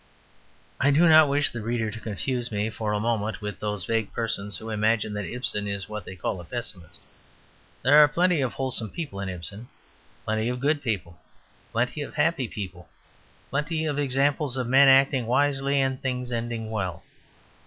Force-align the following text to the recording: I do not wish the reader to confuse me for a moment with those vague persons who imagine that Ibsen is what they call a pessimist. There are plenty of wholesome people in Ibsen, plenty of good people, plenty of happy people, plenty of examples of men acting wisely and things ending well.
I 0.79 0.89
do 0.89 1.07
not 1.07 1.29
wish 1.29 1.51
the 1.51 1.61
reader 1.61 1.91
to 1.91 1.99
confuse 1.99 2.51
me 2.51 2.71
for 2.71 2.91
a 2.91 2.99
moment 2.99 3.39
with 3.39 3.59
those 3.59 3.85
vague 3.85 4.11
persons 4.13 4.57
who 4.57 4.71
imagine 4.71 5.13
that 5.13 5.31
Ibsen 5.31 5.67
is 5.67 5.87
what 5.87 6.05
they 6.05 6.15
call 6.15 6.41
a 6.41 6.43
pessimist. 6.43 7.01
There 7.83 7.99
are 7.99 8.07
plenty 8.07 8.41
of 8.41 8.53
wholesome 8.53 8.89
people 8.89 9.19
in 9.19 9.29
Ibsen, 9.29 9.67
plenty 10.25 10.49
of 10.49 10.59
good 10.59 10.81
people, 10.81 11.19
plenty 11.71 12.01
of 12.01 12.15
happy 12.15 12.47
people, 12.47 12.89
plenty 13.51 13.85
of 13.85 13.99
examples 13.99 14.57
of 14.57 14.65
men 14.65 14.87
acting 14.87 15.27
wisely 15.27 15.79
and 15.79 16.01
things 16.01 16.31
ending 16.33 16.71
well. 16.71 17.03